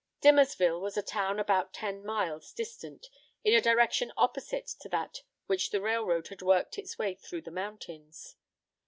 [0.23, 3.05] Dimmersville was a town about ten miles distant,
[3.43, 7.43] in a direction opposite to that from which the railroad had worked its way through
[7.43, 8.35] the mountains.